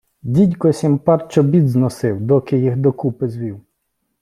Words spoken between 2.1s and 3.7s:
доки їх докупи звів.